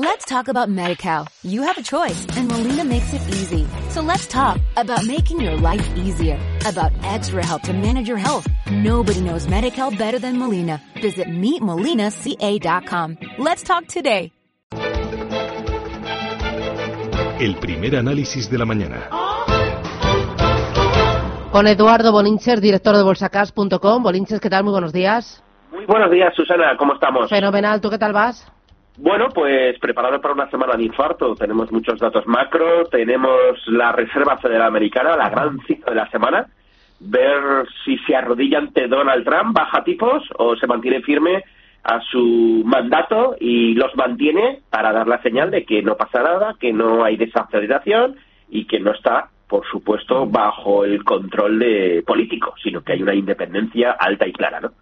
[0.00, 1.26] Let's talk about MediCal.
[1.42, 3.66] You have a choice and Molina makes it easy.
[3.90, 8.46] So let's talk about making your life easier, about extra help to manage your health.
[8.70, 10.80] Nobody knows MediCal better than Molina.
[11.02, 13.18] Visit meetmolinaca.com.
[13.38, 14.30] Let's talk today.
[17.40, 19.08] El primer análisis de la mañana.
[21.50, 24.02] Con Eduardo Bolinches, director de bolsacas.com.
[24.04, 24.62] Bolinches, ¿qué tal?
[24.62, 25.42] Muy buenos días.
[25.72, 26.76] Muy buenos días, Susana.
[26.78, 27.28] ¿Cómo estamos?
[27.28, 27.80] Fenomenal.
[27.80, 28.46] ¿Tú qué tal vas?
[29.00, 31.36] Bueno, pues preparado para una semana de infarto.
[31.36, 36.48] Tenemos muchos datos macro, tenemos la Reserva Federal Americana, la gran cita de la semana,
[36.98, 41.44] ver si se arrodilla ante Donald Trump, baja tipos o se mantiene firme
[41.84, 46.56] a su mandato y los mantiene para dar la señal de que no pasa nada,
[46.58, 48.16] que no hay desaceleración
[48.48, 53.14] y que no está, por supuesto, bajo el control de político, sino que hay una
[53.14, 54.72] independencia alta y clara, ¿no?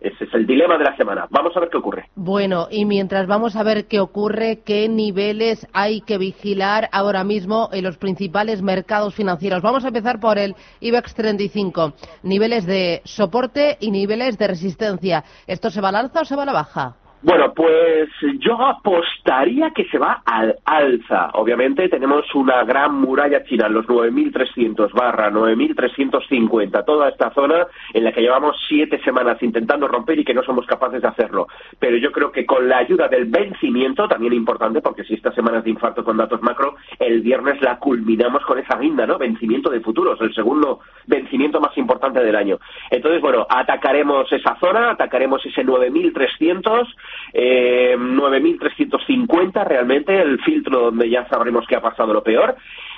[0.00, 1.26] Ese es el dilema de la semana.
[1.30, 2.10] Vamos a ver qué ocurre.
[2.14, 7.70] Bueno, y mientras vamos a ver qué ocurre, qué niveles hay que vigilar ahora mismo
[7.72, 9.62] en los principales mercados financieros.
[9.62, 11.94] Vamos a empezar por el IBEX 35.
[12.22, 15.24] Niveles de soporte y niveles de resistencia.
[15.46, 16.96] ¿Esto se va al alza o se va a la baja?
[17.26, 21.30] Bueno, pues yo apostaría que se va al alza.
[21.32, 28.12] Obviamente tenemos una gran muralla china, los 9.300 barra 9.350, toda esta zona en la
[28.12, 31.48] que llevamos siete semanas intentando romper y que no somos capaces de hacerlo.
[31.80, 35.58] Pero yo creo que con la ayuda del vencimiento, también importante, porque si esta semana
[35.58, 39.18] es de infarto con datos macro, el viernes la culminamos con esa guinda, ¿no?
[39.18, 42.60] Vencimiento de futuros, el segundo vencimiento más importante del año.
[42.88, 46.86] Entonces, bueno, atacaremos esa zona, atacaremos ese 9.300
[47.32, 52.56] eh, 9.350 realmente, el filtro donde ya sabremos qué ha pasado lo peor.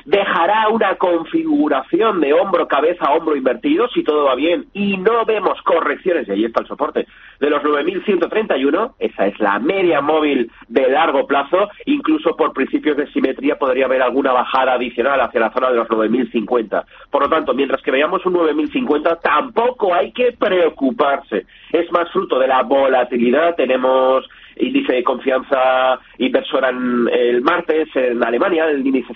[0.08, 5.60] Dejará una configuración de hombro, cabeza, hombro invertido, si todo va bien, y no vemos
[5.60, 7.06] correcciones, y ahí está el soporte,
[7.38, 13.06] de los 9.131, esa es la media móvil de largo plazo, incluso por principios de
[13.12, 16.84] simetría podría haber alguna bajada adicional hacia la zona de los 9.050.
[17.10, 21.44] Por lo tanto, mientras que veamos un 9.050, tampoco hay que preocuparse.
[21.70, 24.26] Es más fruto de la volatilidad, tenemos
[24.58, 29.12] índice de confianza inversora en el martes en Alemania, el índice.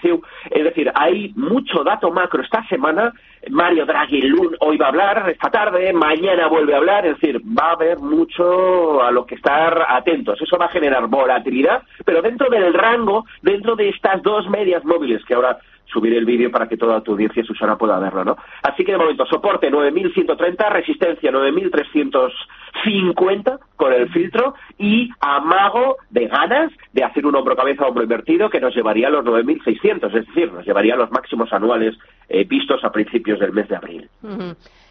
[0.51, 3.13] Es decir, hay mucho dato macro esta semana.
[3.51, 4.23] Mario Draghi
[4.61, 7.07] hoy va a hablar, esta tarde, mañana vuelve a hablar.
[7.07, 10.41] Es decir, va a haber mucho a lo que estar atentos.
[10.41, 15.25] Eso va a generar volatilidad, pero dentro del rango, dentro de estas dos medias móviles
[15.25, 15.59] que ahora
[15.93, 18.37] subir el vídeo para que toda tu audiencia, Susana, pueda verlo, ¿no?
[18.63, 26.73] Así que de momento, soporte 9.130, resistencia 9.350 con el filtro y amago de ganas
[26.93, 30.65] de hacer un hombro-cabeza, hombro invertido que nos llevaría a los 9.600, es decir, nos
[30.65, 31.95] llevaría a los máximos anuales
[32.29, 34.09] eh, vistos a principios del mes de abril.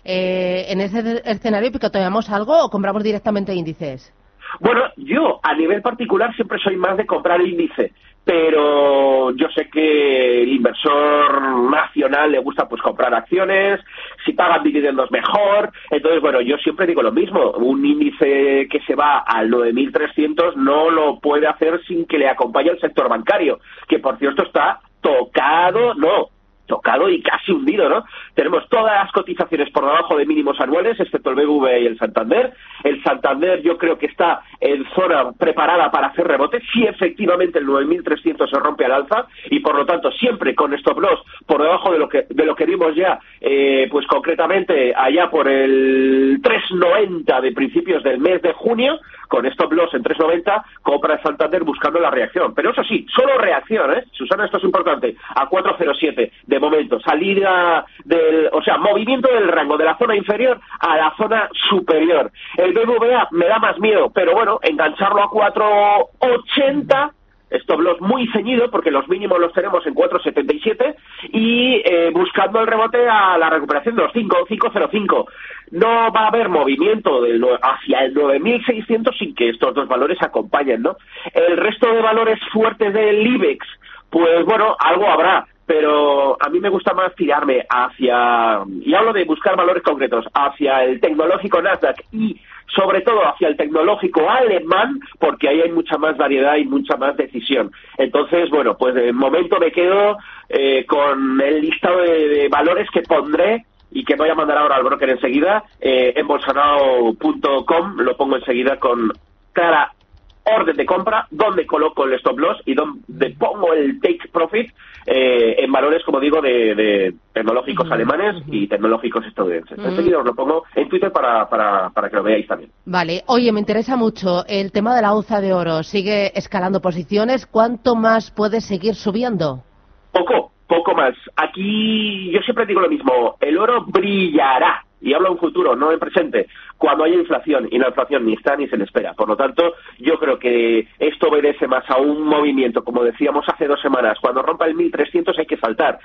[0.04, 4.14] eh, ¿En ese escenario picoteamos algo o compramos directamente índices?
[4.60, 10.44] Bueno, yo a nivel particular siempre soy más de comprar índice pero yo sé que
[10.44, 13.80] el inversor nacional le gusta pues comprar acciones,
[14.26, 18.96] si pagan dividendos mejor, entonces bueno, yo siempre digo lo mismo, un índice que se
[18.96, 24.00] va al 9300 no lo puede hacer sin que le acompañe el sector bancario, que
[24.00, 26.30] por cierto está tocado, no,
[26.68, 28.06] tocado y casi hundido, ¿no?
[28.34, 32.54] Tenemos todas las cotizaciones por debajo de mínimos anuales, excepto el BBV y el Santander.
[32.84, 37.68] El Santander yo creo que está en zona preparada para hacer rebote, si efectivamente el
[37.68, 41.92] 9.300 se rompe al alza, y por lo tanto siempre con stop loss por debajo
[41.92, 47.42] de lo que, de lo que vimos ya, eh, pues concretamente allá por el 3.90
[47.42, 52.00] de principios del mes de junio, con stop loss en 3.90, compra el Santander buscando
[52.00, 52.54] la reacción.
[52.54, 54.04] Pero eso sí, solo reacción, ¿eh?
[54.12, 59.78] Susana, esto es importante, a 4.07 de momento, salida del, o sea, movimiento del rango
[59.78, 62.30] de la zona inferior a la zona superior.
[62.72, 67.12] BBVA me da más miedo, pero bueno, engancharlo a 4.80
[67.52, 70.96] stop loss muy ceñido porque los mínimos los tenemos en 4.77
[71.34, 75.26] y eh, buscando el rebote a la recuperación de los 5, 5.05.
[75.72, 80.82] No va a haber movimiento del, hacia el 9.600 sin que estos dos valores acompañen,
[80.82, 80.96] ¿no?
[81.34, 83.66] El resto de valores fuertes del IBEX,
[84.10, 89.24] pues bueno, algo habrá pero a mí me gusta más tirarme hacia, y hablo de
[89.24, 92.38] buscar valores concretos, hacia el tecnológico Nasdaq y
[92.76, 97.16] sobre todo hacia el tecnológico alemán, porque ahí hay mucha más variedad y mucha más
[97.16, 97.72] decisión.
[97.98, 100.18] Entonces, bueno, pues de momento me quedo
[100.50, 104.84] eh, con el listado de, valores que pondré y que voy a mandar ahora al
[104.84, 109.10] broker enseguida, eh, en lo pongo enseguida con
[109.54, 109.94] clara
[110.44, 114.72] orden de compra, dónde coloco el stop loss y dónde pongo el take profit
[115.06, 119.78] eh, en valores, como digo, de, tecnológicos alemanes y tecnológicos estadounidenses.
[119.80, 122.72] Enseguida os lo pongo en Twitter para, para, para que lo veáis también.
[122.86, 123.24] Vale.
[123.28, 125.84] Oye, me interesa mucho el tema de la onza de oro.
[125.84, 127.46] Sigue escalando posiciones.
[127.46, 129.64] ¿Cuánto más puede seguir subiendo?
[130.12, 131.16] Poco, poco más.
[131.36, 133.36] Aquí yo siempre digo lo mismo.
[133.40, 137.88] El oro brillará y hablo en futuro, no en presente, cuando haya inflación, y la
[137.88, 139.14] inflación ni está ni se le espera.
[139.14, 143.68] Por lo tanto, yo creo que esto obedece más a un movimiento, como decíamos hace
[143.68, 146.00] dos semanas, cuando rompa el 1300 hay que saltar.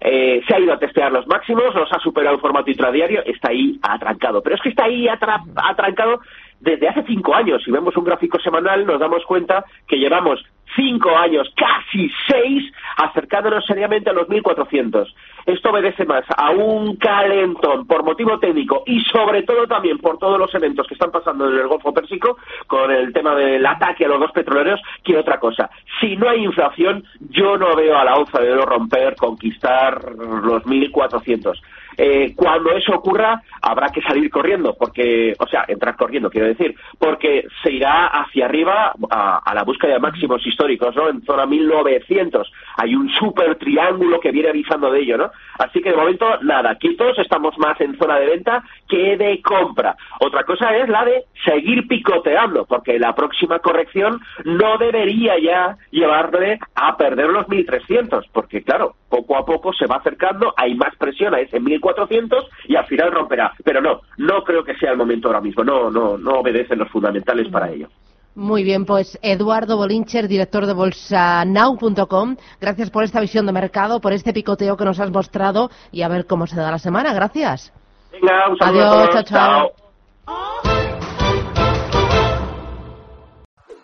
[0.00, 3.50] Eh, se ha ido a testear los máximos, los ha superado en formato intradiario, está
[3.50, 4.42] ahí atrancado.
[4.42, 6.20] Pero es que está ahí atrancado
[6.60, 7.62] desde hace cinco años.
[7.64, 10.44] Si vemos un gráfico semanal, nos damos cuenta que llevamos
[10.78, 15.12] cinco años, casi seis, acercándonos seriamente a los 1.400.
[15.46, 20.38] Esto obedece más a un calentón por motivo técnico y sobre todo también por todos
[20.38, 22.36] los eventos que están pasando en el Golfo Pérsico
[22.66, 25.68] con el tema del ataque a los dos petroleros que otra cosa.
[26.00, 30.62] Si no hay inflación, yo no veo a la onza de oro romper, conquistar los
[30.64, 31.58] 1.400.
[32.00, 36.76] Eh, cuando eso ocurra, habrá que salir corriendo, porque, o sea, entrar corriendo, quiero decir,
[36.96, 41.08] porque se irá hacia arriba a, la búsqueda de máximos históricos, ¿no?
[41.08, 42.52] En zona 1900.
[42.76, 45.30] Hay un super triángulo que viene avisando de ello, ¿no?
[45.58, 49.96] Así que de momento, nada, quietos, estamos más en zona de venta que de compra.
[50.20, 56.60] Otra cosa es la de seguir picoteando, porque la próxima corrección no debería ya llevarle
[56.76, 61.34] a perder los 1300, porque claro, poco a poco se va acercando, hay más presión
[61.34, 63.52] a ese 1400 400 y al final romperá.
[63.64, 65.64] Pero no, no creo que sea el momento ahora mismo.
[65.64, 67.88] No, no, no obedecen los fundamentales para ello.
[68.34, 74.12] Muy bien, pues Eduardo Bolincher, director de bolsanow.com, gracias por esta visión de mercado, por
[74.12, 77.12] este picoteo que nos has mostrado y a ver cómo se da la semana.
[77.12, 77.72] Gracias.
[78.12, 79.87] Venga, un saludo Adiós, chao, chao.